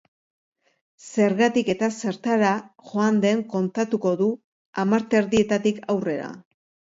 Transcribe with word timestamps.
Zergatik 1.09 1.67
eta 1.73 1.89
zertara 2.03 2.53
joan 2.93 3.19
den 3.27 3.43
kontatuko 3.53 4.15
du 4.23 4.31
hamar 4.85 5.07
terdietatik 5.13 5.85
aurrera. 5.97 6.33